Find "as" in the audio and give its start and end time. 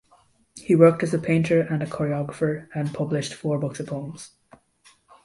1.03-1.13